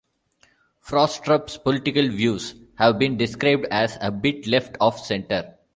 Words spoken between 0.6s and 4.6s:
Frostrup's political views have been described as "a bit